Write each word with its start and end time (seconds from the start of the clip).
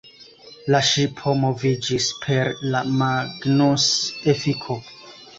La 0.75 0.79
ŝipo 0.91 1.33
moviĝis 1.41 2.07
per 2.23 2.49
la 2.75 2.81
Magnus-efiko. 3.01 4.79